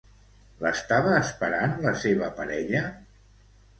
L'estava 0.65 1.11
esperant 1.17 1.77
la 1.85 1.93
seva 2.05 2.31
parella? 2.41 2.83